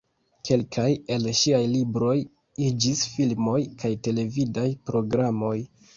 [0.47, 2.15] Kelkaj el ŝiaj libroj
[2.69, 5.57] iĝis filmoj kaj televidaj programoj.